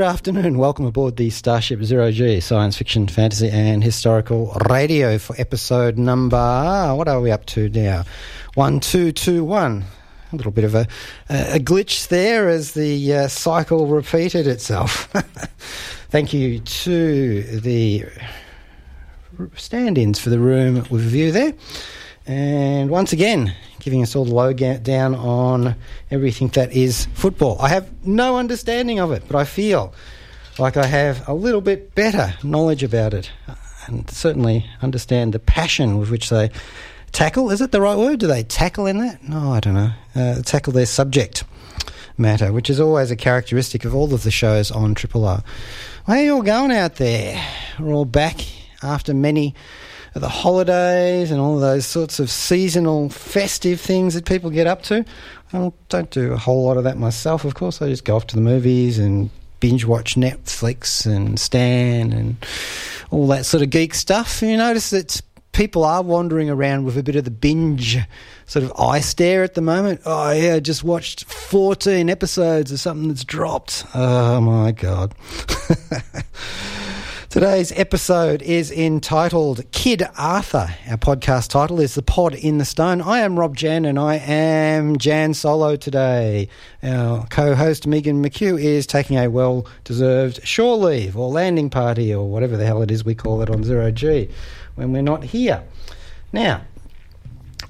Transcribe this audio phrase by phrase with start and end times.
[0.00, 0.56] Good afternoon.
[0.56, 6.38] Welcome aboard the Starship Zero G science fiction, fantasy, and historical radio for episode number.
[6.94, 8.04] What are we up to now?
[8.54, 9.84] One, two, two, one.
[10.32, 10.88] A little bit of a,
[11.28, 15.04] a glitch there as the uh, cycle repeated itself.
[16.08, 18.06] Thank you to the
[19.54, 21.52] stand ins for the room with a view there.
[22.26, 25.74] And once again, giving us all the lowdown on
[26.10, 27.56] everything that is football.
[27.60, 29.92] I have no understanding of it, but I feel
[30.58, 33.30] like I have a little bit better knowledge about it
[33.86, 36.50] and certainly understand the passion with which they
[37.12, 37.50] tackle.
[37.50, 38.20] Is it the right word?
[38.20, 39.26] Do they tackle in that?
[39.26, 39.92] No, I don't know.
[40.14, 41.44] Uh, tackle their subject
[42.16, 45.42] matter, which is always a characteristic of all of the shows on Triple R.
[46.06, 47.42] How are you all going out there?
[47.78, 48.40] We're all back
[48.82, 49.54] after many
[50.14, 55.04] the holidays and all those sorts of seasonal festive things that people get up to.
[55.52, 57.80] I don't do a whole lot of that myself, of course.
[57.80, 62.36] I just go off to the movies and binge watch Netflix and Stan and
[63.10, 64.42] all that sort of geek stuff.
[64.42, 65.20] You notice that
[65.52, 67.98] people are wandering around with a bit of the binge
[68.46, 70.00] sort of eye stare at the moment.
[70.06, 73.84] Oh, yeah, I just watched 14 episodes of something that's dropped.
[73.94, 75.14] Oh, my God.
[77.30, 80.74] Today's episode is entitled Kid Arthur.
[80.88, 83.00] Our podcast title is The Pod in the Stone.
[83.02, 86.48] I am Rob Jan and I am Jan Solo today.
[86.82, 92.12] Our co host Megan McHugh is taking a well deserved shore leave or landing party
[92.12, 94.28] or whatever the hell it is we call it on Zero G
[94.74, 95.62] when we're not here.
[96.32, 96.62] Now,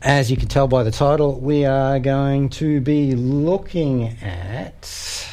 [0.01, 5.30] as you can tell by the title, we are going to be looking at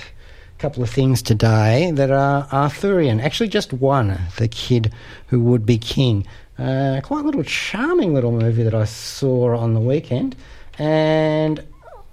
[0.58, 3.20] couple of things today that are Arthurian.
[3.20, 4.92] Actually, just one, The Kid
[5.28, 6.26] Who Would Be King.
[6.58, 10.36] Uh, quite a little charming little movie that I saw on the weekend,
[10.80, 11.64] and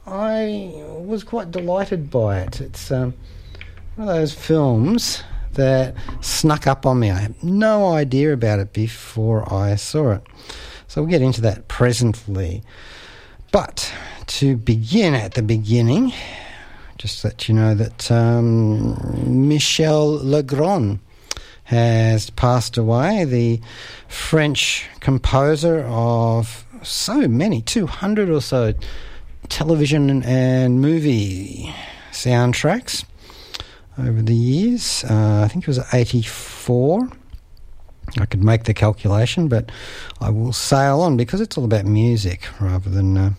[0.06, 2.60] I was quite delighted by it.
[2.60, 3.14] It's um,
[3.96, 5.22] one of those films
[5.54, 7.10] that snuck up on me.
[7.10, 10.22] I had no idea about it before I saw it.
[10.86, 12.62] So we'll get into that presently.
[13.50, 13.90] But
[14.26, 16.12] to begin at the beginning,
[16.98, 21.00] just let you know that um, Michel Legrand
[21.64, 23.60] has passed away, the
[24.08, 28.74] French composer of so many, 200 or so
[29.48, 31.74] television and movie
[32.12, 33.04] soundtracks
[33.98, 35.04] over the years.
[35.08, 37.08] Uh, I think it was 84.
[38.18, 39.72] I could make the calculation, but
[40.20, 43.30] I will sail on because it's all about music rather than uh,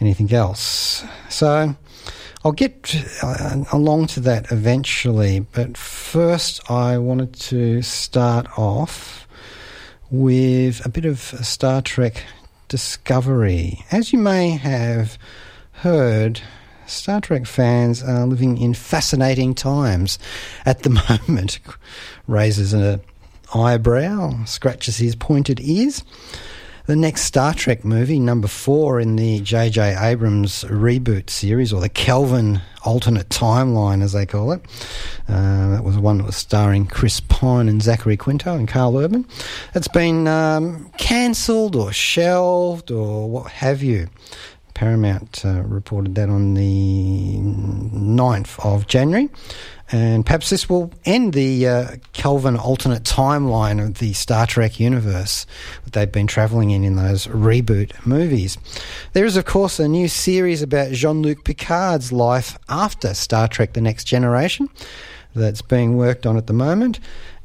[0.00, 1.04] anything else.
[1.28, 1.76] So,
[2.44, 9.26] I'll get uh, along to that eventually, but first I wanted to start off
[10.10, 12.22] with a bit of Star Trek
[12.68, 13.84] Discovery.
[13.90, 15.18] As you may have
[15.72, 16.40] heard,
[16.86, 20.18] Star Trek fans are living in fascinating times
[20.64, 20.90] at the
[21.28, 21.58] moment.
[22.28, 23.00] Raises an
[23.52, 26.04] eyebrow, scratches his pointed ears.
[26.88, 29.94] The next Star Trek movie, number four in the J.J.
[30.00, 34.62] Abrams reboot series, or the Kelvin alternate timeline, as they call it.
[35.28, 39.26] Uh, that was one that was starring Chris Pine and Zachary Quinto and Karl Urban.
[39.74, 44.08] It's been um, cancelled or shelved or what have you.
[44.72, 49.28] Paramount uh, reported that on the 9th of January.
[49.90, 55.46] And perhaps this will end the uh, Kelvin alternate timeline of the Star Trek universe
[55.84, 58.58] that they've been travelling in in those reboot movies.
[59.14, 63.72] There is, of course, a new series about Jean Luc Picard's life after Star Trek
[63.72, 64.68] The Next Generation
[65.34, 67.00] that's being worked on at the moment,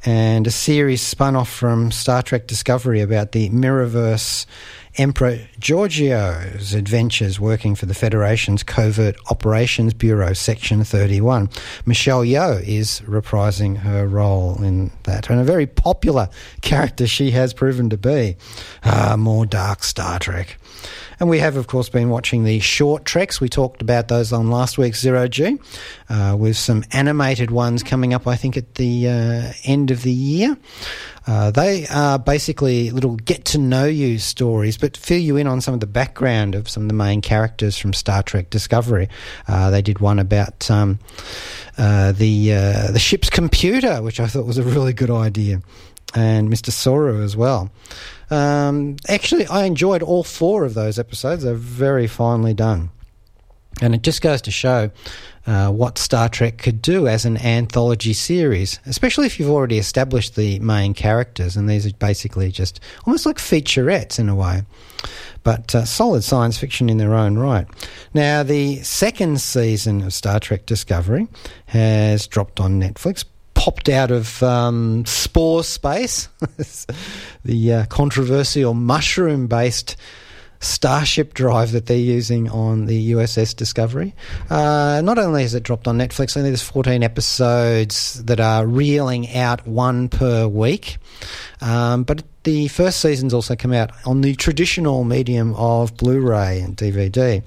[0.06, 4.46] and a series spun off from Star Trek Discovery about the Mirrorverse
[4.95, 11.49] Emperor Georgiou's adventures working for the Federation's Covert Operations Bureau, Section 31.
[11.84, 16.29] Michelle Yeoh is reprising her role in that, and a very popular
[16.61, 18.37] character she has proven to be.
[18.84, 20.59] Ah, more dark Star Trek.
[21.23, 23.40] And we have, of course, been watching the short treks.
[23.40, 25.58] We talked about those on last week's Zero G,
[26.09, 30.11] uh, with some animated ones coming up, I think, at the uh, end of the
[30.11, 30.58] year.
[31.25, 35.61] Uh, they are basically little get to know you stories, but fill you in on
[35.61, 39.08] some of the background of some of the main characters from Star Trek Discovery.
[39.47, 40.99] Uh, they did one about um,
[41.78, 45.61] uh, the uh, the ship's computer, which I thought was a really good idea.
[46.16, 46.72] And Mr.
[46.72, 47.72] Saru as well.
[48.30, 51.44] Um, actually, I enjoyed all four of those episodes.
[51.44, 52.90] They're very finely done.
[53.82, 54.92] And it just goes to show
[55.46, 60.36] uh, what Star Trek could do as an anthology series, especially if you've already established
[60.36, 61.58] the main characters.
[61.58, 64.64] And these are basically just almost like featurettes in a way,
[65.44, 67.68] but uh, solid science fiction in their own right.
[68.14, 71.28] Now, the second season of Star Trek Discovery
[71.68, 73.26] has dropped on Netflix.
[73.53, 76.28] Popped out of um, spore space,
[77.46, 79.96] the uh, controversial mushroom based
[80.64, 84.16] Starship drive that they're using on the USS Discovery.
[84.50, 89.29] Uh, not only has it dropped on Netflix, only there's 14 episodes that are reeling
[89.35, 90.97] out one per week.
[91.59, 96.78] Um, but the first season's also come out on the traditional medium of Blu-ray and
[96.78, 97.44] DVD.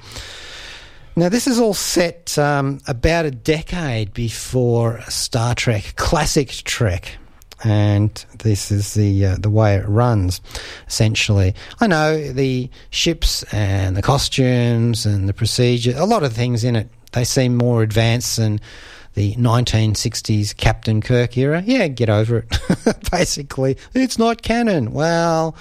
[1.18, 7.16] Now, this is all set um, about a decade before Star Trek, classic Trek
[7.64, 10.42] and this is the uh, the way it runs.
[10.86, 15.94] Essentially, I know the ships and the costumes and the procedure.
[15.96, 18.60] A lot of things in it they seem more advanced than
[19.14, 21.62] the 1960s Captain Kirk era.
[21.64, 23.10] Yeah, get over it.
[23.10, 24.92] Basically, it's not canon.
[24.92, 25.56] Well,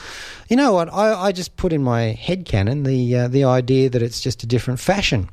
[0.49, 0.93] you know what?
[0.93, 4.43] I, I just put in my head canon the uh, the idea that it's just
[4.43, 5.29] a different fashion.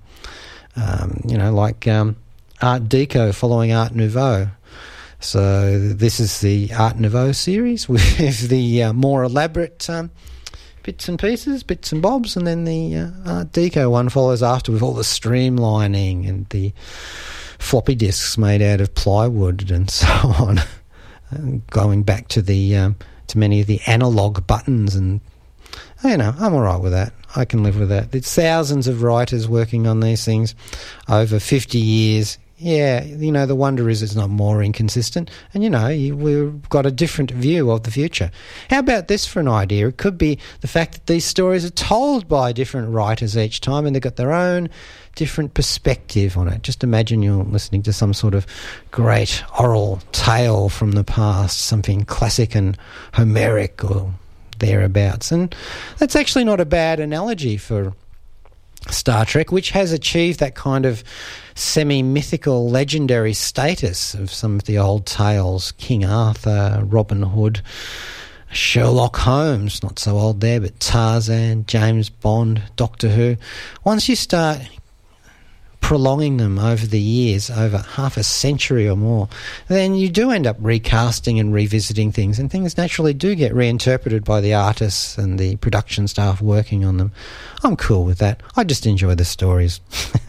[0.77, 2.17] Um, you know, like um,
[2.61, 4.49] Art Deco following Art Nouveau.
[5.21, 10.11] So this is the Art Nouveau series with the uh, more elaborate um,
[10.83, 14.73] bits and pieces, bits and bobs, and then the uh, Art Deco one follows after
[14.73, 16.73] with all the streamlining and the
[17.59, 20.61] floppy disks made out of plywood and so on.
[21.71, 22.97] going back to the um,
[23.29, 25.21] to many of the analog buttons and
[26.05, 27.13] you know I'm all right with that.
[27.34, 28.12] I can live with that.
[28.12, 30.55] There's thousands of writers working on these things
[31.08, 35.32] over 50 years yeah, you know, the wonder is it's not more inconsistent.
[35.52, 38.31] And, you know, we've got a different view of the future.
[38.70, 39.88] How about this for an idea?
[39.88, 43.85] It could be the fact that these stories are told by different writers each time
[43.85, 44.70] and they've got their own
[45.17, 46.62] different perspective on it.
[46.62, 48.46] Just imagine you're listening to some sort of
[48.93, 52.78] great oral tale from the past, something classic and
[53.14, 54.14] Homeric or
[54.62, 55.31] thereabouts.
[55.31, 55.55] And
[55.99, 57.93] that's actually not a bad analogy for
[58.91, 61.05] Star Trek, which has achieved that kind of
[61.55, 67.61] semi mythical, legendary status of some of the old tales King Arthur, Robin Hood,
[68.50, 73.37] Sherlock Holmes, not so old there, but Tarzan, James Bond, Doctor Who.
[73.85, 74.61] Once you start
[75.82, 79.29] prolonging them over the years, over half a century or more,
[79.69, 84.25] then you do end up recasting and revisiting things, and things naturally do get reinterpreted
[84.25, 87.12] by the artists and the production staff working on them.
[87.62, 88.40] I'm cool with that.
[88.56, 89.81] I just enjoy the stories.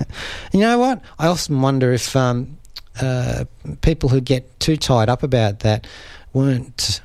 [0.52, 1.02] you know what?
[1.20, 2.58] I often wonder if um,
[3.00, 3.46] uh,
[3.82, 5.88] people who get too tied up about that
[6.34, 7.00] weren't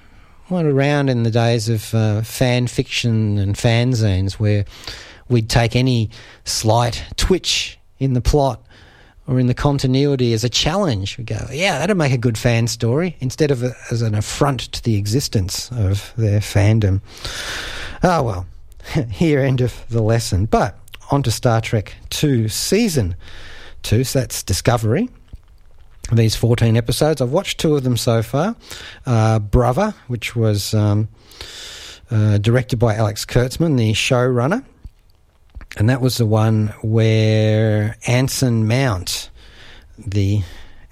[0.50, 4.64] around in the days of uh, fan fiction and fanzines where
[5.28, 6.08] we'd take any
[6.44, 8.62] slight twitch in the plot
[9.28, 11.18] or in the continuity as a challenge.
[11.18, 14.60] We go, yeah, that'd make a good fan story instead of a, as an affront
[14.72, 17.02] to the existence of their fandom.
[18.02, 18.46] Ah, oh, well,
[19.10, 20.46] here end of the lesson.
[20.46, 20.78] But
[21.10, 23.16] on to Star Trek 2 Season
[23.82, 25.10] 2, so that's Discovery.
[26.10, 28.56] These 14 episodes, I've watched two of them so far.
[29.04, 31.08] Uh, Brother, which was um,
[32.10, 34.64] uh, directed by Alex Kurtzman, the showrunner
[35.76, 39.30] and that was the one where Anson Mount,
[39.98, 40.42] the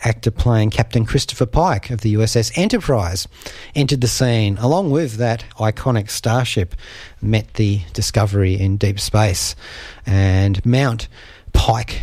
[0.04, 3.26] actor playing Captain Christopher Pike of the USS Enterprise,
[3.74, 6.74] entered the scene along with that iconic starship,
[7.20, 9.56] met the Discovery in deep space,
[10.04, 11.08] and Mount
[11.52, 12.02] Pike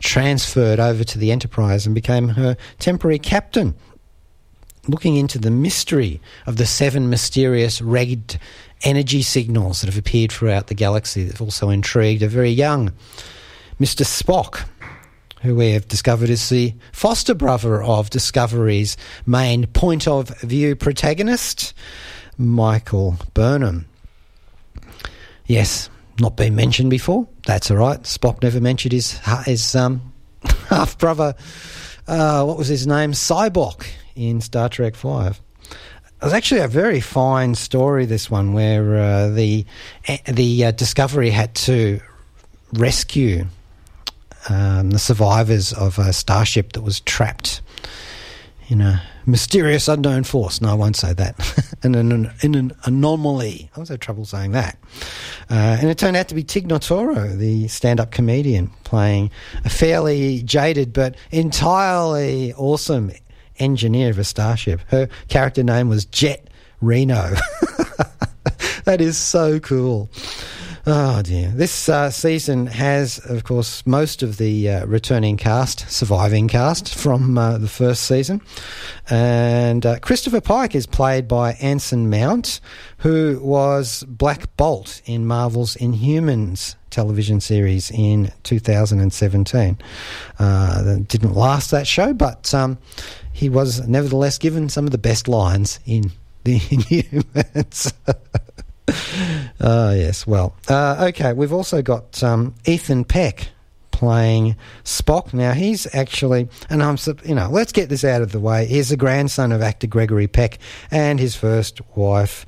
[0.00, 3.74] transferred over to the Enterprise and became her temporary captain.
[4.86, 8.38] Looking into the mystery of the seven mysterious red
[8.82, 12.92] energy signals that have appeared throughout the galaxy that have also intrigued a very young
[13.80, 14.04] Mr.
[14.04, 14.68] Spock,
[15.42, 21.74] who we have discovered is the foster brother of Discovery's main point of view protagonist,
[22.38, 23.86] Michael Burnham.
[25.46, 27.26] Yes, not been mentioned before.
[27.46, 28.00] That's all right.
[28.02, 30.12] Spock never mentioned his his um,
[30.68, 31.34] half brother.
[32.06, 33.12] Uh, what was his name?
[33.12, 35.40] Sybok in Star Trek Five.
[35.70, 38.06] It was actually a very fine story.
[38.06, 39.66] This one, where uh, the
[40.26, 42.00] the uh, Discovery had to
[42.72, 43.46] rescue
[44.48, 47.60] um, the survivors of a starship that was trapped
[48.68, 50.60] in a mysterious unknown force.
[50.60, 51.76] No, I won't say that.
[51.82, 53.70] in, an, in an anomaly.
[53.76, 54.78] I was had trouble saying that.
[55.50, 59.30] Uh, and it turned out to be Tig Notaro, the stand up comedian, playing
[59.64, 63.10] a fairly jaded but entirely awesome
[63.58, 64.80] engineer of a starship.
[64.88, 66.48] Her character name was Jet
[66.80, 67.34] Reno.
[68.84, 70.10] that is so cool.
[70.86, 71.48] Oh dear.
[71.48, 77.38] This uh, season has, of course, most of the uh, returning cast, surviving cast from
[77.38, 78.42] uh, the first season.
[79.08, 82.60] And uh, Christopher Pike is played by Anson Mount,
[82.98, 89.78] who was Black Bolt in Marvel's Inhumans television series in 2017.
[90.38, 92.76] Uh, didn't last that show, but um,
[93.32, 96.12] he was nevertheless given some of the best lines in
[96.44, 97.90] the Inhumans.
[98.88, 98.92] Uh,
[99.96, 100.26] yes.
[100.26, 101.32] Well, uh, okay.
[101.32, 103.48] We've also got um, Ethan Peck
[103.90, 105.32] playing Spock.
[105.32, 108.66] Now he's actually, and I'm, you know, let's get this out of the way.
[108.66, 110.58] He's the grandson of actor Gregory Peck
[110.90, 112.44] and his first wife,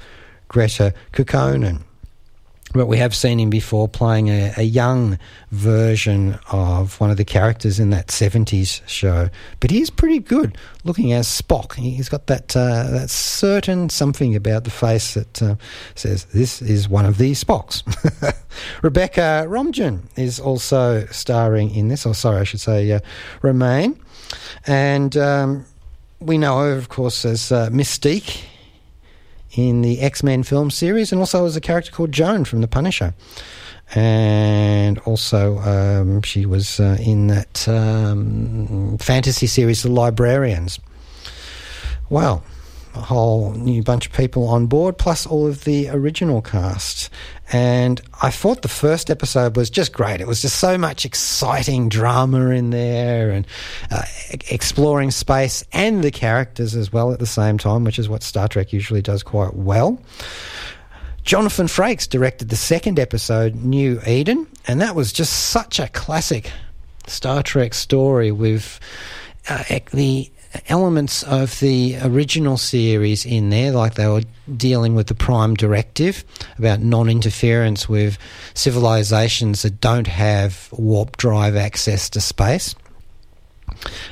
[0.48, 1.85] Greta Kukkonen.
[2.72, 5.18] But we have seen him before playing a, a, young
[5.52, 9.30] version of one of the characters in that 70s show.
[9.60, 11.74] But he's pretty good looking as Spock.
[11.74, 15.54] He's got that, uh, that certain something about the face that uh,
[15.94, 17.82] says, This is one of these Spocks.
[18.82, 23.00] Rebecca Romijn is also starring in this, or sorry, I should say, uh,
[23.42, 23.96] Romijn.
[24.66, 25.66] And um,
[26.18, 28.44] we know her, of course, as uh, Mystique
[29.56, 32.68] in the X Men film series, and also as a character called Joan from The
[32.68, 33.14] Punisher.
[33.94, 40.80] And also, um, she was uh, in that um, fantasy series, The Librarians.
[42.08, 42.42] Wow
[43.00, 47.10] whole new bunch of people on board, plus all of the original cast.
[47.52, 50.20] And I thought the first episode was just great.
[50.20, 53.46] It was just so much exciting drama in there and
[53.90, 54.02] uh,
[54.50, 58.48] exploring space and the characters as well at the same time, which is what Star
[58.48, 60.00] Trek usually does quite well.
[61.22, 66.50] Jonathan Frakes directed the second episode, New Eden, and that was just such a classic
[67.08, 68.80] Star Trek story with
[69.48, 70.30] uh, the
[70.68, 74.22] elements of the original series in there, like they were
[74.56, 76.24] dealing with the Prime Directive
[76.58, 78.18] about non interference with
[78.54, 82.74] civilizations that don't have warp drive access to space.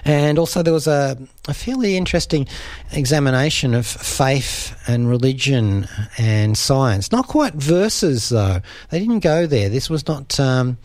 [0.05, 1.17] And also, there was a,
[1.49, 2.47] a, fairly interesting
[2.93, 5.89] examination of faith and religion
[6.19, 7.13] and science.
[7.13, 8.61] Not quite verses, though.
[8.91, 9.69] They didn't go there.
[9.69, 10.39] This was not.
[10.39, 10.79] Um,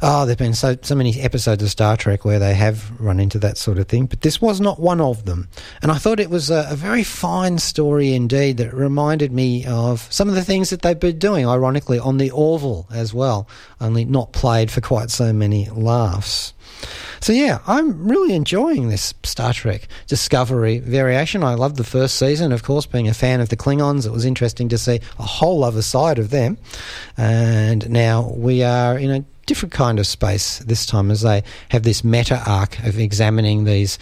[0.00, 3.38] Oh, there've been so so many episodes of Star Trek where they have run into
[3.40, 5.48] that sort of thing, but this was not one of them.
[5.82, 10.06] And I thought it was a, a very fine story indeed that reminded me of
[10.12, 13.48] some of the things that they've been doing, ironically, on the Orville as well,
[13.80, 16.54] only not played for quite so many laughs.
[17.20, 21.42] So yeah, I'm really enjoying this Star Trek Discovery variation.
[21.42, 24.06] I loved the first season, of course, being a fan of the Klingons.
[24.06, 26.56] It was interesting to see a whole other side of them,
[27.16, 31.82] and now we are in a different kind of space this time as they have
[31.82, 33.98] this meta arc of examining these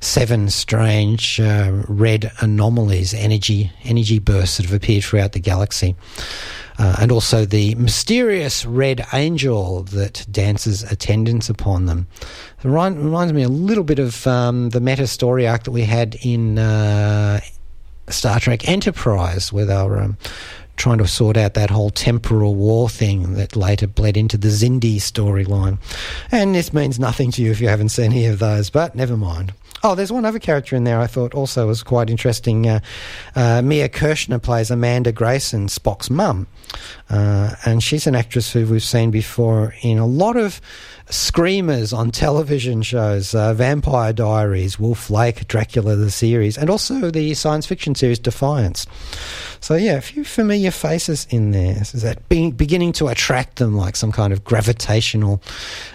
[0.00, 5.96] seven strange uh, red anomalies, energy energy bursts that have appeared throughout the galaxy.
[6.78, 12.06] Uh, and also the mysterious red angel that dances attendance upon them.
[12.62, 16.16] It reminds me a little bit of um, the meta story arc that we had
[16.22, 17.40] in uh,
[18.08, 20.16] Star Trek Enterprise, where they were um,
[20.80, 24.96] trying to sort out that whole temporal war thing that later bled into the Xindi
[24.96, 25.78] storyline.
[26.32, 29.16] And this means nothing to you if you haven't seen any of those, but never
[29.16, 29.52] mind.
[29.82, 32.68] Oh, there's one other character in there I thought also was quite interesting.
[32.68, 32.80] Uh,
[33.34, 36.46] uh, Mia Kirshner plays Amanda Grayson, Spock's mum.
[37.08, 40.60] Uh, and she's an actress who we've seen before in a lot of
[41.08, 47.32] screamers on television shows uh, Vampire Diaries, Wolf Lake, Dracula the series, and also the
[47.32, 48.86] science fiction series Defiance.
[49.60, 51.78] So, yeah, a few familiar faces in there.
[51.80, 55.42] Is that being, beginning to attract them like some kind of gravitational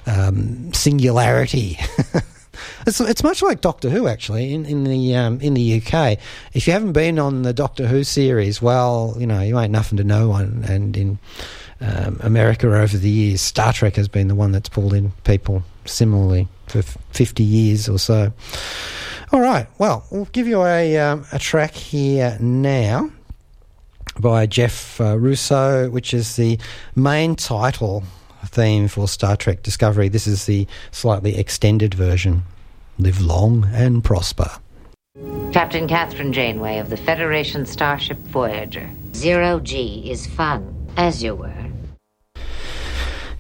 [0.08, 1.77] um, singularity?
[2.85, 6.17] It's, it's much like Doctor Who, actually, in, in the um, in the UK.
[6.53, 9.97] If you haven't been on the Doctor Who series, well, you know, you ain't nothing
[9.97, 10.65] to no one.
[10.67, 11.19] And in
[11.81, 15.63] um, America over the years, Star Trek has been the one that's pulled in people
[15.85, 18.33] similarly for 50 years or so.
[19.31, 23.12] All right, well, we'll give you a, um, a track here now
[24.19, 26.57] by Jeff uh, Russo, which is the
[26.95, 28.03] main title
[28.45, 30.09] theme for Star Trek Discovery.
[30.09, 32.43] This is the slightly extended version.
[32.97, 34.49] Live long and prosper.
[35.51, 38.89] Captain Kathryn Janeway of the Federation starship Voyager.
[39.13, 41.65] Zero G is fun, as you were.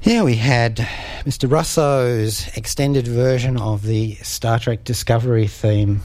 [0.01, 0.77] Yeah, we had
[1.25, 1.51] Mr.
[1.51, 6.01] Russo's extended version of the Star Trek Discovery theme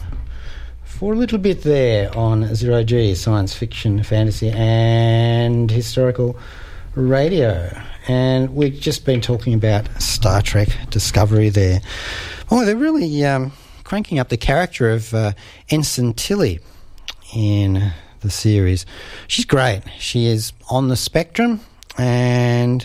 [0.82, 6.38] for a little bit there on Zero G, science fiction, fantasy, and historical
[6.94, 7.70] radio.
[8.10, 11.80] And we've just been talking about Star Trek Discovery there.
[12.50, 13.52] Oh, they're really um,
[13.84, 15.30] cranking up the character of uh,
[15.68, 16.58] Ensign Tilly
[17.32, 18.84] in the series.
[19.28, 19.82] She's great.
[20.00, 21.60] She is on the spectrum,
[21.98, 22.84] and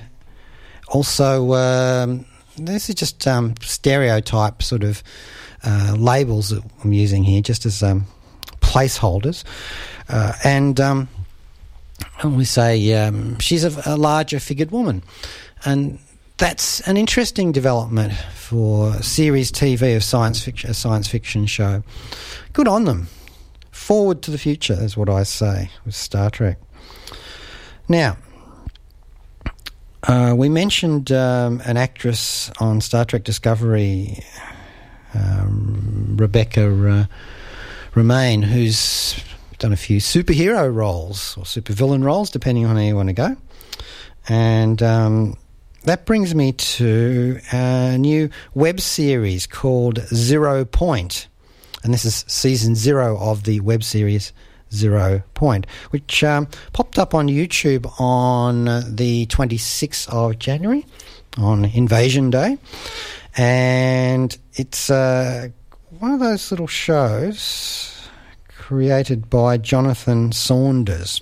[0.89, 5.01] also um, this is just um, stereotype sort of
[5.63, 8.05] uh, labels that I'm using here, just as um,
[8.61, 9.43] placeholders,
[10.07, 10.79] uh, and.
[12.23, 15.03] Um, we say um, she's a, a larger figured woman,
[15.65, 15.99] and
[16.37, 21.83] that's an interesting development for series TV of science fiction, a science fiction show.
[22.53, 23.07] Good on them.
[23.71, 26.57] Forward to the future is what I say with Star Trek.
[27.87, 28.17] Now,
[30.07, 34.19] uh, we mentioned um, an actress on Star Trek Discovery,
[35.13, 37.05] um, Rebecca uh,
[37.93, 39.15] Romijn, who's
[39.57, 43.35] done a few superhero roles or supervillain roles, depending on how you want to go.
[44.27, 45.37] And um,
[45.83, 51.27] that brings me to a new web series called Zero Point.
[51.83, 54.33] And this is season zero of the web series
[54.73, 60.85] Zero Point, which um, popped up on YouTube on the 26th of January,
[61.37, 62.57] on Invasion Day.
[63.37, 65.49] And it's uh,
[65.99, 67.94] one of those little shows
[68.67, 71.21] created by Jonathan Saunders.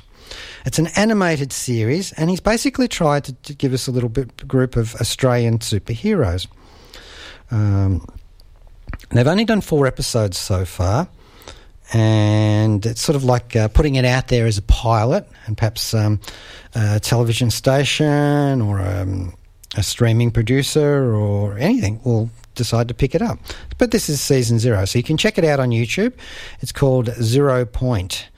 [0.65, 4.47] It's an animated series, and he's basically tried to, to give us a little bit
[4.47, 6.47] group of Australian superheroes.
[7.51, 8.07] Um,
[9.09, 11.09] they've only done four episodes so far,
[11.91, 15.93] and it's sort of like uh, putting it out there as a pilot, and perhaps
[15.93, 16.21] um,
[16.75, 19.33] a television station or um,
[19.75, 23.39] a streaming producer or anything will decide to pick it up.
[23.77, 26.13] But this is season zero, so you can check it out on YouTube.
[26.61, 28.29] It's called Zero Point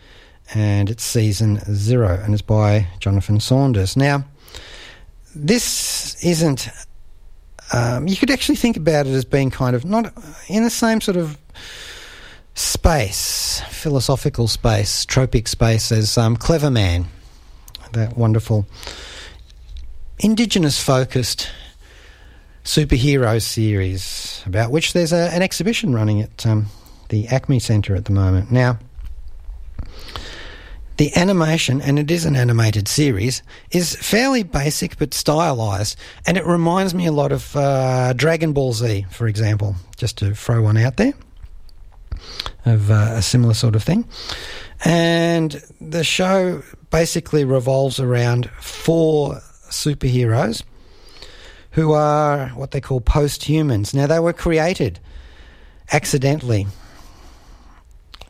[0.54, 3.98] and it's season zero, and it's by Jonathan Saunders.
[3.98, 4.26] Now,
[5.34, 6.70] this isn't.
[7.74, 10.14] Um, you could actually think about it as being kind of not
[10.48, 11.38] in the same sort of
[12.54, 17.06] space, philosophical space, tropic space as um, Cleverman,
[17.94, 18.68] that wonderful
[20.20, 21.50] indigenous focused
[22.66, 26.66] superhero series about which there's a, an exhibition running at um,
[27.10, 28.52] the ACMI Centre at the moment.
[28.52, 28.80] Now,
[30.98, 36.46] the animation, and it is an animated series, is fairly basic but stylized, and it
[36.46, 40.78] reminds me a lot of uh, Dragon Ball Z, for example, just to throw one
[40.78, 41.14] out there
[42.66, 44.08] of uh, a similar sort of thing.
[44.84, 49.36] And the show basically revolves around four
[49.70, 50.64] superheroes
[51.76, 53.94] who are what they call post humans.
[53.94, 54.98] Now, they were created
[55.92, 56.68] accidentally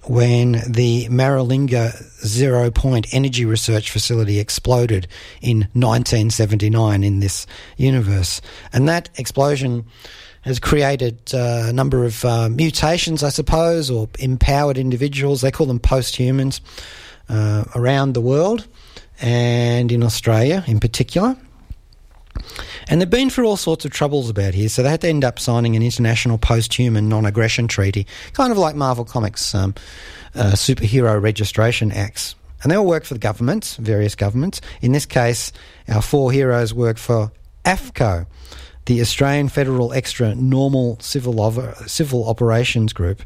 [0.06, 1.94] when the Maralinga
[2.26, 5.08] Zero Point Energy Research Facility exploded
[5.42, 7.46] in 1979 in this
[7.78, 8.42] universe.
[8.74, 9.86] And that explosion
[10.42, 15.42] has created uh, a number of uh, mutations, I suppose, or empowered individuals.
[15.42, 16.62] They call them post humans
[17.30, 18.68] uh, around the world
[19.22, 21.38] and in Australia in particular.
[22.88, 25.24] And they've been through all sorts of troubles about here, so they had to end
[25.24, 29.74] up signing an international post-human non-aggression treaty, kind of like Marvel Comics' um,
[30.36, 32.36] uh, superhero registration acts.
[32.62, 34.62] And they all work for the governments, various governments.
[34.82, 35.52] In this case,
[35.88, 37.32] our four heroes work for
[37.64, 38.28] AFCO,
[38.86, 41.52] the Australian Federal Extra Normal Civil,
[41.88, 43.24] Civil Operations Group,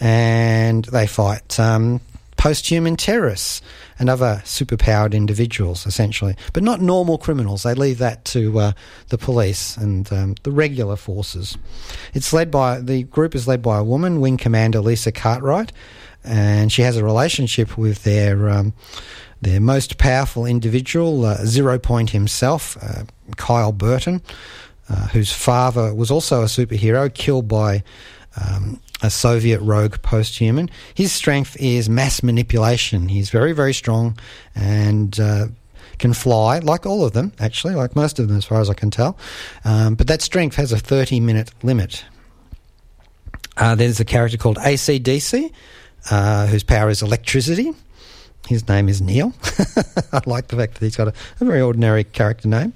[0.00, 2.00] and they fight um,
[2.44, 3.62] post-human terrorists
[3.98, 7.62] and other superpowered individuals, essentially, but not normal criminals.
[7.62, 8.72] They leave that to uh,
[9.08, 11.56] the police and um, the regular forces.
[12.12, 15.72] It's led by the group is led by a woman, Wing Commander Lisa Cartwright,
[16.22, 18.74] and she has a relationship with their um,
[19.40, 23.04] their most powerful individual, uh, Zero Point himself, uh,
[23.38, 24.20] Kyle Burton,
[24.90, 27.82] uh, whose father was also a superhero, killed by
[28.36, 30.70] um, a Soviet rogue post-human.
[30.94, 33.10] His strength is mass manipulation.
[33.10, 34.18] He's very, very strong
[34.54, 35.48] and uh,
[35.98, 38.74] can fly, like all of them, actually, like most of them, as far as I
[38.74, 39.18] can tell.
[39.62, 42.02] Um, but that strength has a 30-minute limit.
[43.58, 45.52] Uh, there's a character called ACDC,
[46.10, 47.72] uh, whose power is electricity.
[48.48, 49.34] His name is Neil.
[50.12, 52.72] I like the fact that he's got a, a very ordinary character name.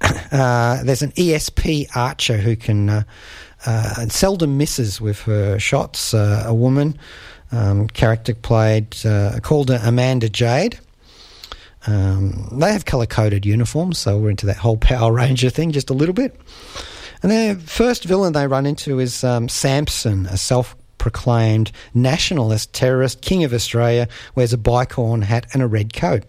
[0.32, 3.02] Uh, there's an ESP archer who can uh,
[3.66, 6.14] uh, and seldom misses with her shots.
[6.14, 6.98] Uh, a woman,
[7.52, 10.78] um, character played, uh, called Amanda Jade.
[11.86, 15.90] Um, they have color coded uniforms, so we're into that whole Power Ranger thing just
[15.90, 16.38] a little bit.
[17.22, 23.22] And the first villain they run into is um, Samson, a self proclaimed nationalist terrorist,
[23.22, 26.24] king of Australia, wears a bicorn hat and a red coat.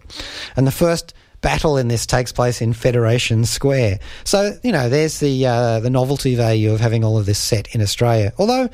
[0.55, 3.99] And the first battle in this takes place in Federation Square.
[4.23, 7.73] So you know, there's the uh, the novelty value of having all of this set
[7.75, 8.33] in Australia.
[8.37, 8.69] Although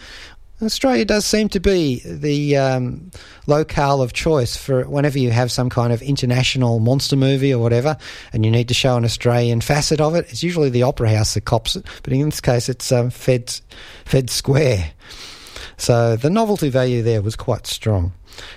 [0.62, 3.12] Australia does seem to be the um,
[3.46, 7.96] locale of choice for whenever you have some kind of international monster movie or whatever,
[8.34, 10.26] and you need to show an Australian facet of it.
[10.30, 13.60] It's usually the Opera House that cops it, but in this case, it's um, Fed
[14.06, 14.92] Fed Square.
[15.78, 18.14] So the novelty value there was quite strong.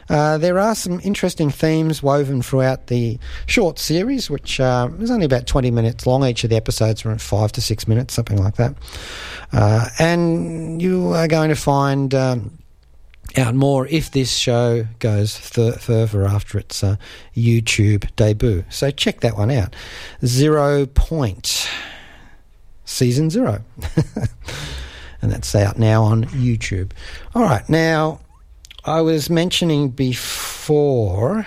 [0.09, 5.27] Uh, there are some interesting themes woven throughout the short series, which uh, is only
[5.27, 6.25] about 20 minutes long.
[6.25, 8.75] Each of the episodes are five to six minutes, something like that.
[9.53, 12.59] Uh, and you are going to find um,
[13.37, 16.97] out more if this show goes th- further after its uh,
[17.37, 18.65] YouTube debut.
[18.71, 19.75] So check that one out.
[20.25, 21.69] Zero Point,
[22.85, 23.63] Season Zero.
[25.23, 26.93] and that's out now on YouTube.
[27.35, 28.21] All right, now
[28.85, 31.47] I was mentioning before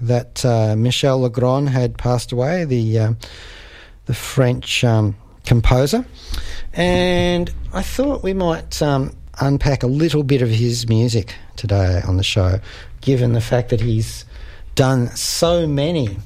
[0.00, 3.12] that uh, Michel Legrand had passed away, the uh,
[4.06, 5.14] the French um,
[5.44, 6.06] composer,
[6.72, 12.16] and I thought we might um, unpack a little bit of his music today on
[12.16, 12.60] the show,
[13.02, 14.24] given the fact that he's
[14.74, 16.16] done so many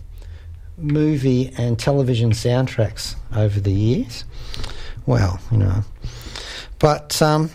[0.79, 4.25] movie and television soundtracks over the years.
[5.05, 5.83] Well, you know,
[6.79, 7.21] but.
[7.21, 7.51] Um,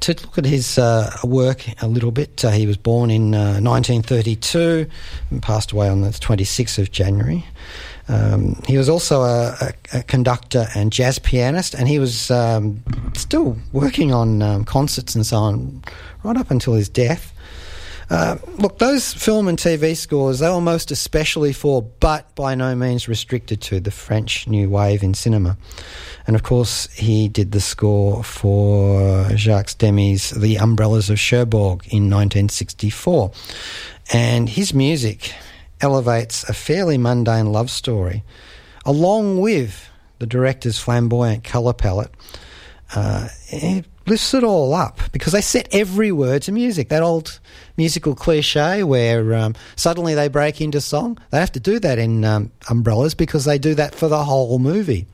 [0.00, 3.60] to look at his uh, work a little bit, uh, he was born in uh,
[3.60, 4.86] 1932
[5.30, 7.44] and passed away on the 26th of January.
[8.08, 12.82] Um, he was also a, a, a, conductor and jazz pianist, and he was um,
[13.14, 15.84] still working on um, concerts and so on
[16.24, 17.32] right up until his death.
[18.10, 22.74] Uh, look, those film and TV scores, they were most especially for, but by no
[22.74, 25.56] means restricted to, the French New Wave in cinema.
[26.26, 32.10] And of course, he did the score for Jacques Demy's The Umbrellas of Cherbourg in
[32.10, 33.30] 1964.
[34.12, 35.32] And his music
[35.80, 38.24] elevates a fairly mundane love story,
[38.84, 42.10] along with the director's flamboyant colour palette.
[42.92, 46.88] Uh, it lifts it all up because they set every word to music.
[46.88, 47.38] That old
[47.76, 51.16] musical cliche where um, suddenly they break into song.
[51.30, 54.58] They have to do that in um, Umbrellas because they do that for the whole
[54.58, 55.06] movie.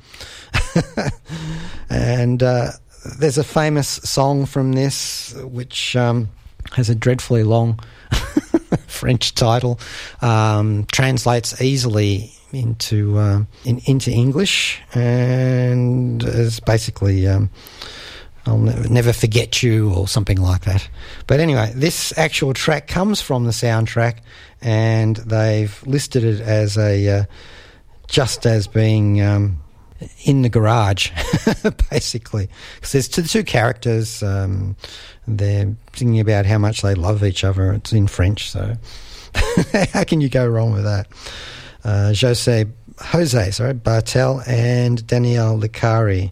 [1.91, 2.71] and uh,
[3.19, 6.29] there's a famous song from this which um,
[6.73, 7.79] has a dreadfully long
[8.87, 9.79] French title,
[10.23, 17.51] um, translates easily into uh, in, into English, and is basically um,
[18.47, 20.89] I'll never forget you or something like that.
[21.27, 24.19] But anyway, this actual track comes from the soundtrack,
[24.63, 27.25] and they've listed it as a uh,
[28.07, 29.59] just as being um,
[30.25, 31.11] in the garage,
[31.91, 32.49] basically.
[32.77, 34.23] Because there's two, two characters.
[34.23, 34.77] Um,
[35.27, 37.73] they're singing about how much they love each other.
[37.73, 38.77] It's in French, so
[39.93, 41.09] how can you go wrong with that?
[41.85, 42.65] Uh, Jose,
[43.01, 46.31] Jose, sorry, Bartel and Danielle Licari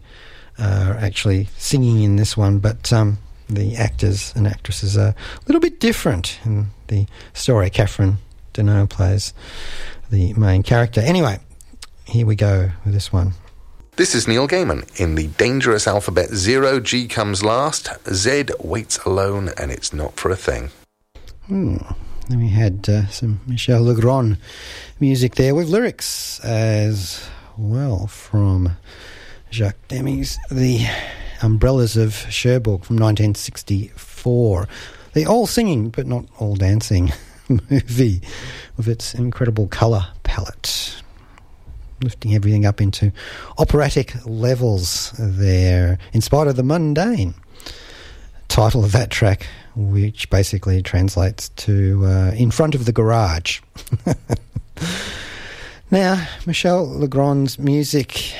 [0.59, 3.17] are actually singing in this one, but um,
[3.49, 5.15] the actors and actresses are a
[5.47, 7.69] little bit different in the story.
[7.69, 8.17] Catherine
[8.53, 9.33] Deneuve plays
[10.09, 11.01] the main character.
[11.01, 11.39] Anyway,
[12.05, 13.33] here we go with this one.
[13.97, 14.83] This is Neil Gaiman.
[14.99, 20.31] In the dangerous alphabet, zero G comes last, Z waits alone, and it's not for
[20.31, 20.69] a thing.
[21.47, 21.77] Hmm.
[22.27, 24.37] Then we had uh, some Michel Legrand
[24.99, 28.71] music there with lyrics as well from
[29.51, 30.85] Jacques Demy's The
[31.41, 34.67] Umbrellas of Cherbourg from 1964.
[35.13, 37.13] The all singing but not all dancing
[37.49, 38.21] movie
[38.75, 41.01] with its incredible colour palette.
[42.03, 43.11] Lifting everything up into
[43.57, 47.35] operatic levels there, in spite of the mundane
[48.47, 53.61] title of that track, which basically translates to uh, In Front of the Garage.
[55.91, 58.33] now, Michel Legrand's music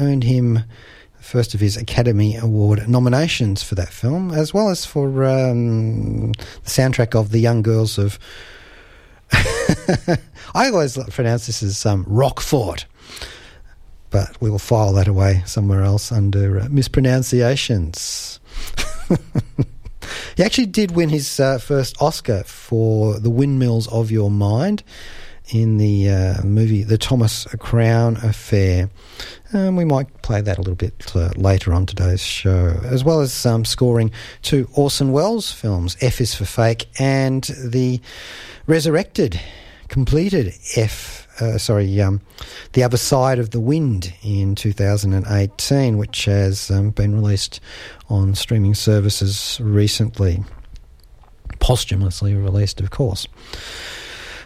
[0.00, 4.84] earned him the first of his Academy Award nominations for that film, as well as
[4.84, 8.18] for um, the soundtrack of The Young Girls of.
[10.54, 12.84] I always pronounce this as um, Rockfort,
[14.10, 18.38] but we will file that away somewhere else under uh, mispronunciations.
[20.36, 24.84] he actually did win his uh, first Oscar for The Windmills of Your Mind
[25.48, 28.90] in the uh, movie The Thomas Crown Affair.
[29.52, 33.20] Um, we might play that a little bit uh, later on today's show, as well
[33.20, 34.10] as um, scoring
[34.42, 38.00] two Orson Welles films, F is for Fake and the
[38.66, 39.40] resurrected,
[39.88, 41.28] completed F.
[41.40, 42.20] Uh, sorry, um,
[42.72, 47.60] The Other Side of the Wind in 2018, which has um, been released
[48.08, 50.42] on streaming services recently.
[51.60, 53.28] Posthumously released, of course.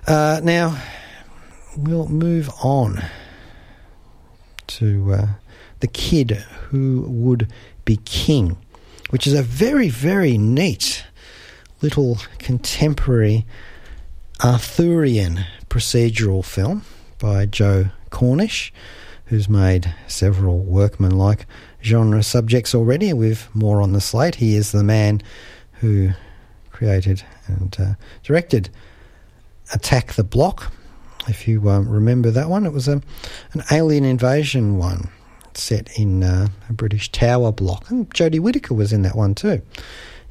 [0.07, 0.79] Uh, now,
[1.77, 3.03] we'll move on
[4.71, 5.27] to uh,
[5.81, 6.31] The Kid
[6.69, 7.53] Who Would
[7.85, 8.57] Be King,
[9.11, 11.05] which is a very, very neat
[11.83, 13.47] little contemporary
[14.45, 16.83] Arthurian procedural film
[17.19, 18.73] by Joe Cornish,
[19.27, 21.47] who's made several workmanlike
[21.83, 24.37] genre subjects already, with more on the slate.
[24.37, 25.21] He is the man
[25.75, 26.11] who
[26.71, 28.71] created and uh, directed
[29.73, 30.73] Attack the Block.
[31.31, 33.01] If you um, remember that one, it was a,
[33.53, 35.09] an alien invasion one
[35.55, 37.89] set in uh, a British tower block.
[37.91, 39.63] And Jodie Whittaker was in that one too.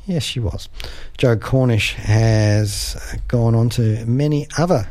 [0.06, 0.70] Yes, she was.
[1.18, 4.90] Joe Cornish has gone on to many other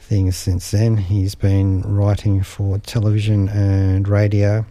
[0.00, 0.96] things since then.
[0.96, 4.64] He's been writing for television and radio.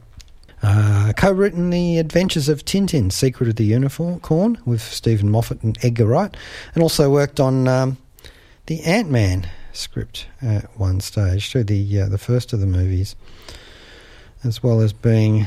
[0.63, 6.05] Uh, co-written The Adventures of Tintin, Secret of the Unicorn, with Steven Moffat and Edgar
[6.05, 6.35] Wright,
[6.73, 7.97] and also worked on um,
[8.67, 13.15] the Ant-Man script at one stage, through the uh, the first of the movies,
[14.43, 15.45] as well as being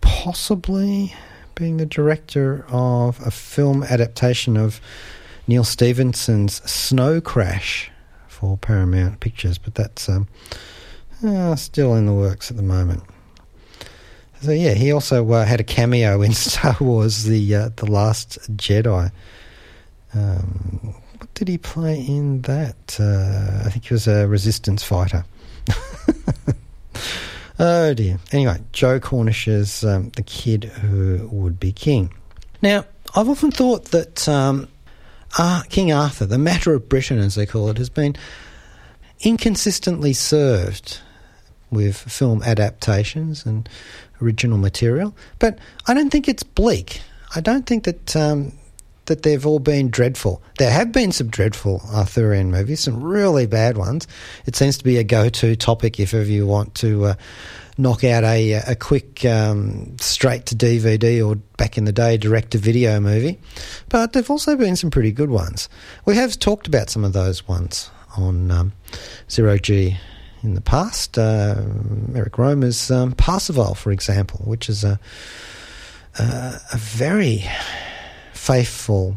[0.00, 1.14] possibly
[1.54, 4.80] being the director of a film adaptation of
[5.46, 7.90] Neal Stephenson's Snow Crash
[8.28, 10.28] for Paramount Pictures, but that's um,
[11.24, 13.02] uh, still in the works at the moment.
[14.40, 18.38] So yeah, he also uh, had a cameo in Star Wars: The uh, The Last
[18.56, 19.12] Jedi.
[20.14, 20.94] Um,
[21.44, 23.00] did he play in that?
[23.00, 25.24] Uh, I think he was a resistance fighter.
[27.58, 28.20] oh dear.
[28.30, 32.14] Anyway, Joe Cornish is um, the kid who would be king.
[32.62, 32.84] Now,
[33.16, 34.68] I've often thought that um,
[35.36, 38.14] uh, King Arthur, the matter of Britain, as they call it, has been
[39.22, 41.00] inconsistently served
[41.72, 43.68] with film adaptations and
[44.22, 45.12] original material.
[45.40, 47.00] But I don't think it's bleak.
[47.34, 48.52] I don't think that um,
[49.06, 50.42] that they've all been dreadful.
[50.58, 54.06] There have been some dreadful Arthurian movies, some really bad ones.
[54.46, 57.14] It seems to be a go-to topic if ever you want to uh,
[57.78, 62.52] knock out a a quick um, straight to DVD or back in the day direct
[62.52, 63.38] to video movie.
[63.88, 65.68] But there've also been some pretty good ones.
[66.04, 68.72] We have talked about some of those ones on um,
[69.30, 69.96] Zero G
[70.42, 71.18] in the past.
[71.18, 71.62] Uh,
[72.14, 73.12] Eric Rohmer's um,
[73.74, 75.00] for example, which is a
[76.18, 77.44] a, a very
[78.42, 79.16] faithful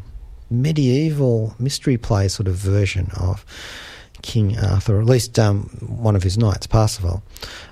[0.51, 3.43] medieval mystery play sort of version of
[4.21, 7.23] King Arthur, or at least um, one of his knights, Parsifal.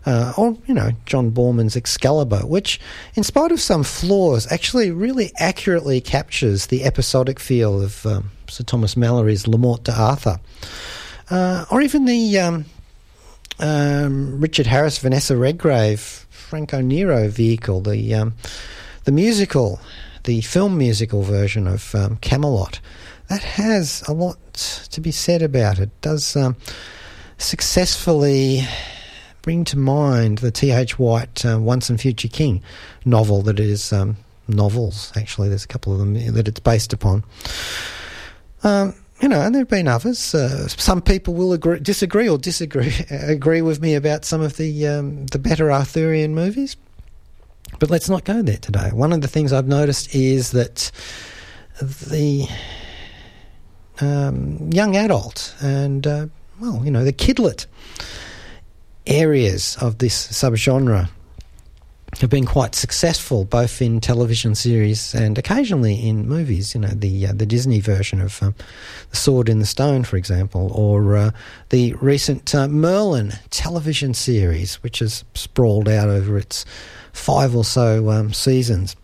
[0.04, 2.80] Uh, or, you know, John Boorman's Excalibur, which,
[3.14, 8.64] in spite of some flaws, actually really accurately captures the episodic feel of um, Sir
[8.64, 10.40] Thomas Malory's Le Morte d'Arthur.
[11.30, 12.66] Uh, or even the um,
[13.60, 16.00] um, Richard Harris, Vanessa Redgrave,
[16.32, 18.34] Franco Nero vehicle, the, um,
[19.04, 19.80] the musical
[20.24, 22.80] the film musical version of um, Camelot.
[23.30, 24.38] That has a lot
[24.92, 25.90] to be said about it.
[26.02, 26.56] Does um,
[27.38, 28.68] successfully
[29.42, 30.98] bring to mind the T.H.
[30.98, 32.62] White uh, Once and Future King
[33.06, 35.50] novel that is um, novels, actually.
[35.50, 37.24] There's a couple of them that it's based upon.
[38.64, 40.34] Um, you know, and there have been others.
[40.34, 44.88] Uh, some people will agree, disagree or disagree agree with me about some of the
[44.88, 46.76] um, the better Arthurian movies.
[47.80, 48.90] But let's not go there today.
[48.94, 50.92] One of the things I've noticed is that
[51.82, 52.48] the
[54.00, 56.28] um, young adult and, uh,
[56.60, 57.66] well, you know, the kidlet
[59.06, 61.10] areas of this subgenre
[62.20, 66.76] have been quite successful, both in television series and occasionally in movies.
[66.76, 68.56] You know, the uh, the Disney version of um,
[69.10, 71.32] The Sword in the Stone, for example, or uh,
[71.70, 76.66] the recent uh, Merlin television series, which has sprawled out over its
[77.14, 78.96] five or so um, seasons.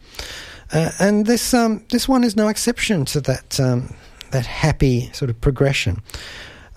[0.71, 3.93] Uh, and this um, this one is no exception to that um,
[4.31, 6.01] that happy sort of progression.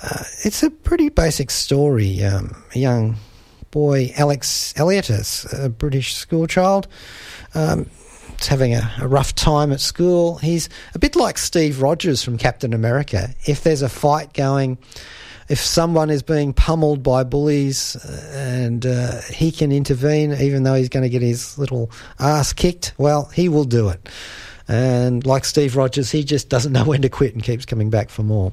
[0.03, 2.23] Uh, it's a pretty basic story.
[2.23, 3.17] Um, a young
[3.71, 5.11] boy, Alex Elliot,
[5.53, 6.87] a British schoolchild,
[7.55, 7.89] um,
[8.41, 10.39] is having a, a, rough time at school.
[10.39, 13.35] He's a bit like Steve Rogers from Captain America.
[13.47, 14.79] If there's a fight going
[15.49, 20.75] if someone is being pummeled by bullies uh, and uh, he can intervene, even though
[20.75, 24.09] he's going to get his little ass kicked, well, he will do it.
[24.69, 28.11] And like Steve Rogers, he just doesn't know when to quit and keeps coming back
[28.11, 28.53] for more.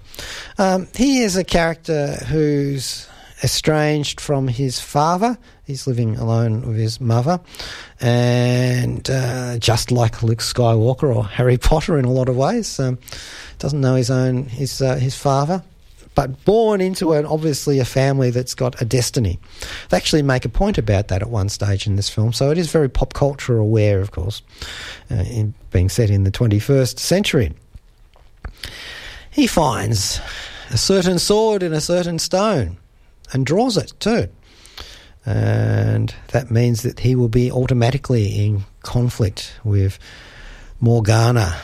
[0.57, 3.07] Um, he is a character who's
[3.43, 5.37] estranged from his father.
[5.65, 7.39] He's living alone with his mother.
[8.01, 12.97] And uh, just like Luke Skywalker or Harry Potter in a lot of ways, um,
[13.59, 15.63] doesn't know his own his uh, his father
[16.19, 19.39] but born into an obviously a family that's got a destiny.
[19.87, 22.57] They actually make a point about that at one stage in this film, so it
[22.57, 24.41] is very pop culture aware, of course,
[25.09, 27.53] uh, in being set in the 21st century.
[29.31, 30.19] He finds
[30.71, 32.75] a certain sword in a certain stone
[33.31, 34.27] and draws it too.
[35.25, 39.97] And that means that he will be automatically in conflict with
[40.81, 41.61] Morgana,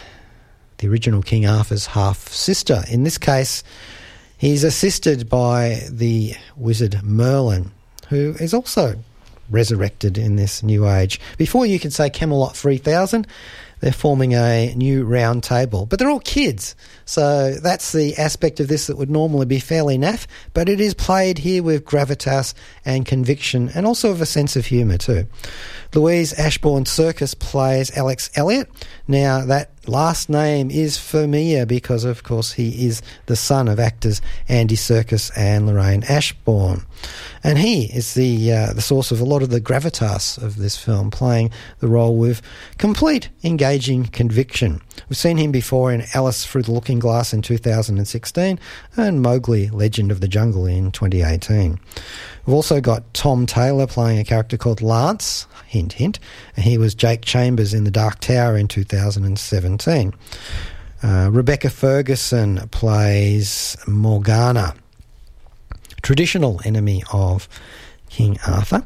[0.78, 2.86] the original King Arthur's half sister.
[2.89, 3.62] In this case,
[4.38, 7.71] he's assisted by the wizard Merlin,
[8.10, 8.95] who is also
[9.50, 11.19] resurrected in this new age.
[11.38, 13.28] Before you can say Camelot 3000,
[13.80, 15.86] they're forming a new round table.
[15.86, 19.98] But they're all kids, so that's the aspect of this that would normally be fairly
[19.98, 24.56] naff, but it is played here with gravitas and conviction, and also with a sense
[24.56, 25.28] of humour too.
[25.94, 28.70] Louis Ashbourne Serkis plays Alex Elliot.
[29.08, 34.22] Now, that last name is familiar because, of course, he is the son of actors
[34.50, 36.86] Andy Serkis and Lorraine Ashbourne.
[37.44, 40.76] And he is the, uh, the source of a lot of the gravitas of this
[40.76, 42.41] film, playing the role with
[42.78, 44.82] complete engaging conviction.
[45.08, 48.60] We've seen him before in Alice Through the Looking Glass in 2016
[48.98, 51.80] and Mowgli Legend of the Jungle in 2018.
[52.46, 56.20] We've also got Tom Taylor playing a character called Lance, hint, hint.
[56.58, 60.14] He was Jake Chambers in The Dark Tower in 2017.
[61.04, 64.74] Uh, Rebecca Ferguson plays Morgana,
[66.02, 67.48] traditional enemy of
[68.10, 68.86] King Arthur,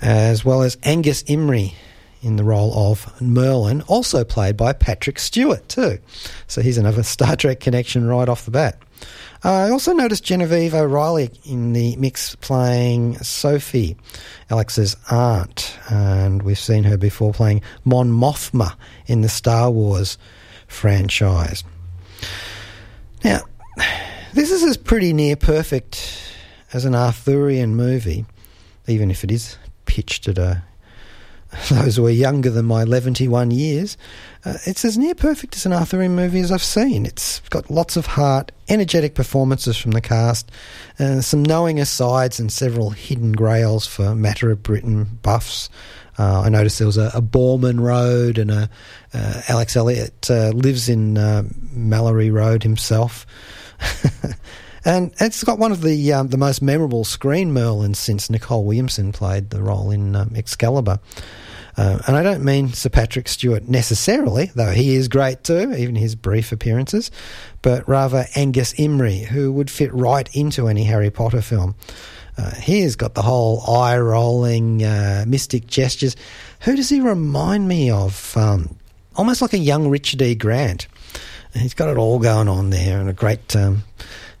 [0.00, 1.74] as well as Angus Imrie
[2.22, 5.98] in the role of Merlin, also played by Patrick Stewart, too.
[6.46, 8.80] So he's another Star Trek connection right off the bat.
[9.42, 13.96] Uh, I also noticed Genevieve O'Reilly in the mix playing Sophie,
[14.50, 20.18] Alex's aunt, and we've seen her before playing Mon Mothma in the Star Wars
[20.66, 21.64] franchise.
[23.24, 23.40] Now,
[24.34, 26.22] this is as pretty near perfect
[26.74, 28.26] as an Arthurian movie,
[28.86, 29.56] even if it is
[29.86, 30.62] pitched at a
[31.70, 33.96] those who are younger than my 71 years,
[34.44, 37.06] uh, it's as near perfect as an Arthurian movie as I've seen.
[37.06, 40.50] It's got lots of heart, energetic performances from the cast,
[40.98, 45.68] uh, some knowing asides, and several hidden grails for Matter of Britain buffs.
[46.18, 48.70] Uh, I noticed there was a, a Boorman Road, and a,
[49.12, 51.42] uh, Alex Elliott uh, lives in uh,
[51.74, 53.26] Malory Road himself.
[54.84, 59.12] And it's got one of the um, the most memorable screen Merlins since Nicol Williamson
[59.12, 61.00] played the role in um, Excalibur.
[61.76, 65.94] Uh, and I don't mean Sir Patrick Stewart necessarily, though he is great too, even
[65.94, 67.10] his brief appearances,
[67.62, 71.74] but rather Angus Imrie, who would fit right into any Harry Potter film.
[72.36, 76.16] Uh, he's got the whole eye rolling, uh, mystic gestures.
[76.60, 78.36] Who does he remind me of?
[78.36, 78.76] Um,
[79.16, 80.34] almost like a young Richard E.
[80.34, 80.86] Grant.
[81.54, 83.54] He's got it all going on there and a great.
[83.56, 83.84] Um,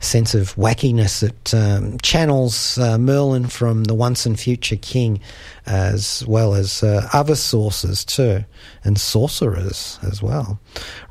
[0.00, 5.20] sense of wackiness that um, channels uh, Merlin from the once and future king,
[5.66, 8.44] as well as uh, other sources too,
[8.82, 10.58] and sorcerers as well.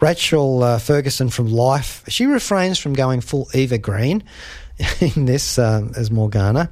[0.02, 4.24] Rachel uh, Ferguson from Life, she refrains from going full Eva Green
[5.00, 6.70] in this um, as Morgana,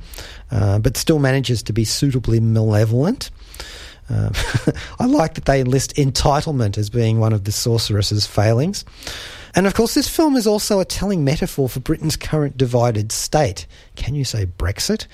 [0.51, 3.29] uh, but still manages to be suitably malevolent.
[4.09, 4.31] Um,
[4.99, 8.85] I like that they enlist entitlement as being one of the sorceress's failings.
[9.55, 13.65] And of course, this film is also a telling metaphor for Britain's current divided state.
[13.95, 15.07] Can you say Brexit?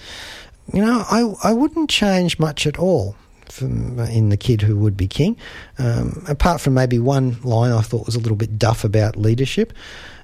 [0.73, 3.15] You know, I, I wouldn't change much at all
[3.49, 5.37] from, in The Kid Who Would Be King,
[5.77, 9.73] um, apart from maybe one line I thought was a little bit duff about leadership.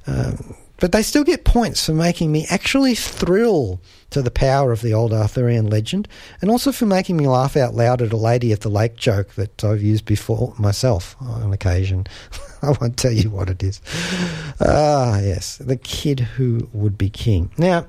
[0.08, 4.82] Um, but they still get points for making me actually thrill to the power of
[4.82, 6.08] the old Arthurian legend,
[6.42, 9.34] and also for making me laugh out loud at a lady at the lake joke
[9.36, 12.08] that I've used before myself on occasion.
[12.62, 13.82] I won't tell you what it is.
[14.60, 17.52] Ah, yes, the kid who would be king.
[17.58, 17.86] Now,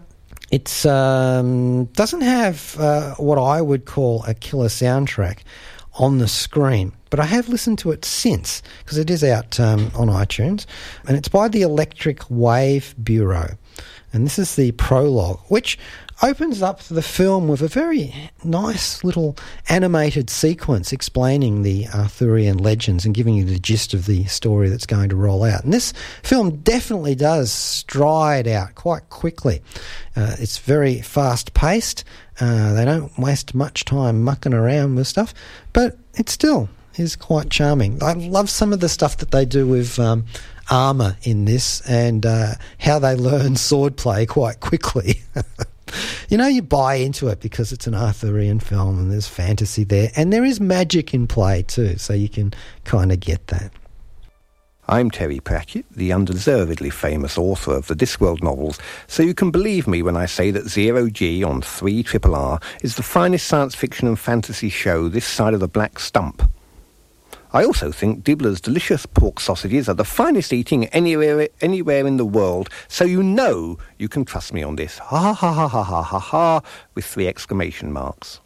[0.51, 5.39] it um, doesn't have uh, what I would call a killer soundtrack
[5.95, 6.93] on the screen.
[7.11, 10.67] But I have listened to it since because it is out um, on iTunes,
[11.07, 13.57] and it's by the Electric Wave Bureau.
[14.13, 15.79] And this is the prologue, which
[16.23, 19.37] opens up the film with a very nice little
[19.69, 24.87] animated sequence explaining the Arthurian legends and giving you the gist of the story that's
[24.87, 25.65] going to roll out.
[25.65, 29.63] And this film definitely does stride out quite quickly.
[30.15, 32.05] Uh, it's very fast paced.
[32.39, 35.33] Uh, they don't waste much time mucking around with stuff,
[35.73, 38.03] but it still is quite charming.
[38.03, 40.27] I love some of the stuff that they do with um,
[40.71, 45.23] armor in this and uh, how they learn swordplay quite quickly.
[46.29, 50.11] you know, you buy into it because it's an Arthurian film and there's fantasy there,
[50.17, 52.53] and there is magic in play too, so you can
[52.85, 53.73] kind of get that.
[54.89, 59.87] I'm Terry Pratchett, the undeservedly famous author of the Discworld novels, so you can believe
[59.87, 63.77] me when I say that Zero G on 3 Triple R is the finest science
[63.77, 66.43] fiction and fantasy show this side of the black stump.
[67.53, 72.25] I also think Dibbler's delicious pork sausages are the finest eating anywhere anywhere in the
[72.25, 74.99] world, so you know you can trust me on this.
[74.99, 76.61] Ha ha ha ha ha ha ha
[76.95, 78.41] with three exclamation marks.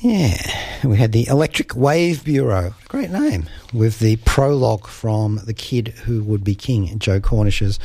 [0.00, 0.36] Yeah,
[0.84, 6.22] we had the Electric Wave Bureau, great name, with the prologue from The Kid Who
[6.22, 7.80] Would Be King, Joe Cornish's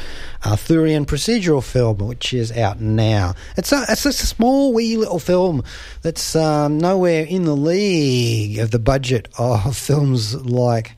[0.45, 3.34] Arthurian procedural film, which is out now.
[3.57, 5.64] It's a, it's a small, wee little film
[6.03, 10.95] that's um, nowhere in the league of the budget of films like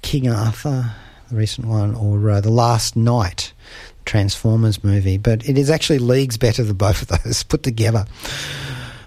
[0.00, 0.94] King Arthur,
[1.28, 3.52] the recent one, or uh, The Last Knight.
[4.06, 8.06] Transformers movie, but it is actually leagues better than both of those put together.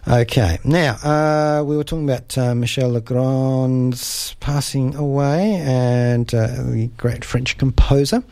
[0.10, 6.90] Okay, now uh, we were talking about uh, Michel Legrand's passing away and uh, the
[6.98, 8.24] great French composer.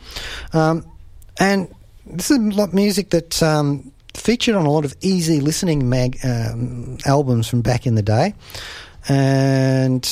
[0.52, 0.84] Um,
[1.38, 1.72] and
[2.04, 5.88] this is a lot of music that um, featured on a lot of easy listening
[5.88, 8.34] mag um, albums from back in the day.
[9.08, 10.04] And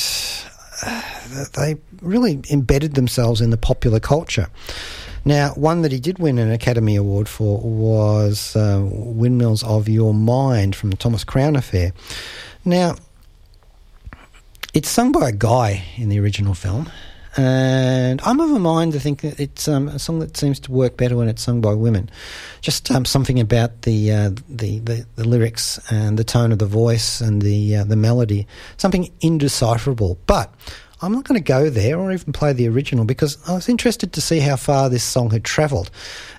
[1.53, 4.47] they really embedded themselves in the popular culture.
[5.25, 10.13] Now, one that he did win an Academy Award for was uh, Windmills of Your
[10.13, 11.91] Mind from the Thomas Crown Affair.
[12.63, 12.95] Now,
[14.73, 16.89] it's sung by a guy in the original film,
[17.37, 20.71] and I'm of a mind to think that it's um, a song that seems to
[20.71, 22.09] work better when it's sung by women.
[22.61, 26.65] Just um, something about the, uh, the, the, the lyrics and the tone of the
[26.65, 30.17] voice and the uh, the melody, something indecipherable.
[30.25, 30.51] But
[30.99, 34.13] I'm not going to go there or even play the original because I was interested
[34.13, 35.91] to see how far this song had travelled.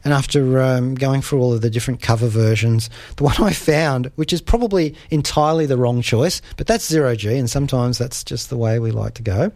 [0.03, 4.11] And after um, going through all of the different cover versions, the one I found,
[4.17, 8.51] which is probably entirely the wrong choice, but that's zero G, and sometimes that's just
[8.51, 9.53] the way we like to go.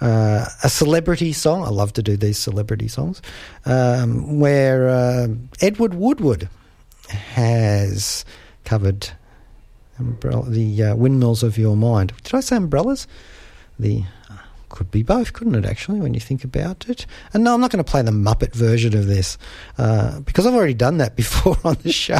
[0.00, 3.22] Uh, a celebrity song, I love to do these celebrity songs,
[3.64, 5.28] um, where uh,
[5.60, 6.48] Edward Woodward
[7.08, 8.24] has
[8.64, 9.10] covered
[9.98, 12.12] the uh, windmills of your mind.
[12.24, 13.06] Did I say umbrellas?
[13.78, 14.04] The
[14.72, 17.06] could be both, couldn't it, actually, when you think about it?
[17.32, 19.38] And no, I'm not going to play the Muppet version of this
[19.78, 22.18] uh, because I've already done that before on the show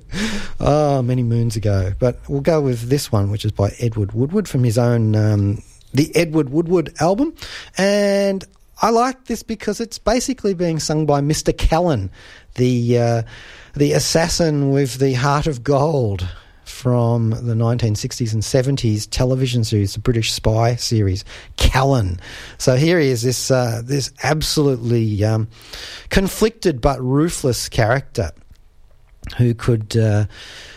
[0.60, 1.92] oh, many moons ago.
[1.98, 5.62] But we'll go with this one, which is by Edward Woodward from his own um,
[5.94, 7.34] The Edward Woodward album.
[7.78, 8.44] And
[8.82, 11.56] I like this because it's basically being sung by Mr.
[11.56, 12.10] Callan,
[12.56, 13.22] the, uh,
[13.74, 16.28] the assassin with the heart of gold
[16.72, 21.24] from the 1960s and 70s television series, the British spy series,
[21.56, 22.18] Callan.
[22.58, 25.46] So here he is, this uh, this absolutely um,
[26.08, 28.32] conflicted but ruthless character
[29.36, 30.24] who could uh,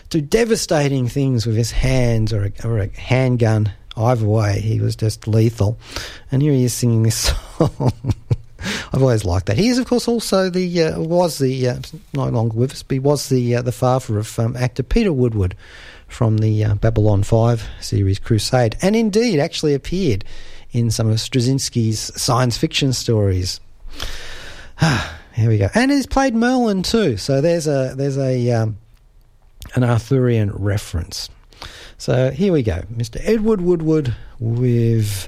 [0.09, 3.71] do devastating things with his hands or a, or a handgun.
[3.97, 5.79] Either way, he was just lethal.
[6.29, 7.93] And here he is singing this song.
[8.95, 9.57] I've always liked that.
[9.57, 11.79] He is, of course, also the uh, was the uh,
[12.13, 15.11] no longer with us, but he was the uh, the father of um, actor Peter
[15.11, 15.53] Woodward,
[16.07, 20.23] from the uh, Babylon 5 series Crusade, and indeed actually appeared
[20.71, 23.59] in some of Straczynski's science fiction stories.
[25.33, 25.67] Here we go.
[25.75, 28.77] And he's played Merlin too, so there's a there's a um,
[29.73, 31.29] an Arthurian reference.
[31.97, 33.19] So here we go, Mr.
[33.23, 35.27] Edward Woodward with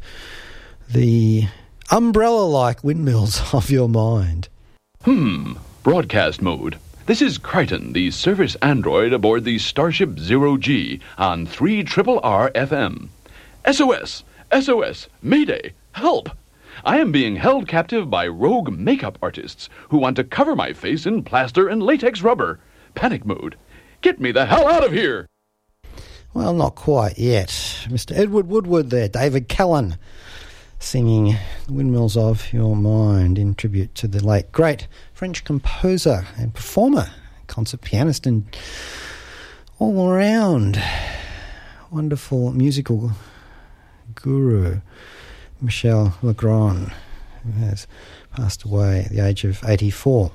[0.90, 1.48] the
[1.90, 4.50] umbrella-like windmills of your mind.
[5.04, 5.54] Hmm.
[5.84, 6.78] Broadcast mode.
[7.06, 11.80] This is Crichton, the service android aboard the Starship Zero G on 3
[12.24, 13.08] R FM.
[13.72, 14.26] SOS!
[14.52, 15.08] SOS!
[15.22, 15.74] Mayday!
[15.94, 16.30] Help!
[16.84, 21.06] I am being held captive by rogue makeup artists who want to cover my face
[21.06, 22.60] in plaster and latex rubber.
[22.94, 23.56] Panic mode.
[24.02, 25.28] Get me the hell out of here!
[26.34, 27.48] Well, not quite yet.
[27.88, 28.12] Mr.
[28.16, 29.98] Edward Woodward there, David Callan,
[30.80, 31.36] singing
[31.70, 37.10] Windmills of Your Mind in tribute to the late great French composer and performer,
[37.48, 38.46] concert pianist, and
[39.80, 40.82] all around
[41.92, 43.12] wonderful musical
[44.16, 44.82] guru,
[45.62, 46.94] Michel Legrand,
[47.44, 47.88] who has
[48.36, 50.32] passed away at the age of 84.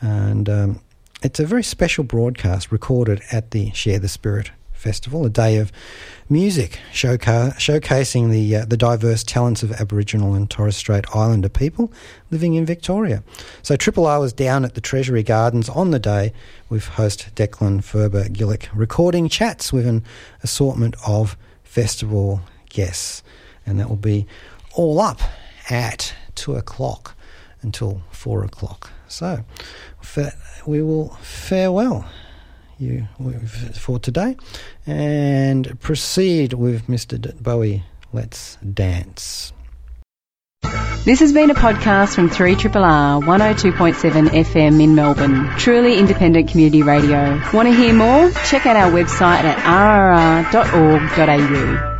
[0.00, 0.80] And um,
[1.22, 5.72] it's a very special broadcast recorded at the Share the Spirit Festival, a day of
[6.28, 11.90] music showca- showcasing the uh, the diverse talents of Aboriginal and Torres Strait Islander people
[12.30, 13.22] living in Victoria.
[13.62, 16.34] So Triple R was down at the Treasury Gardens on the day
[16.68, 20.04] with host Declan Furber Gillick recording chats with an
[20.42, 23.22] assortment of festival guests,
[23.64, 24.26] and that will be
[24.74, 25.20] all up
[25.70, 27.16] at two o'clock
[27.62, 28.90] until four o'clock.
[29.08, 29.44] So
[30.66, 32.06] we will farewell
[32.78, 33.06] you
[33.74, 34.36] for today
[34.86, 37.34] and proceed with Mr.
[37.40, 37.84] Bowie.
[38.12, 39.52] Let's dance.
[41.04, 45.50] This has been a podcast from 3RRR 102.7 FM in Melbourne.
[45.58, 47.38] Truly independent community radio.
[47.52, 48.30] Want to hear more?
[48.46, 49.58] Check out our website at
[50.54, 51.93] rrr.org.au.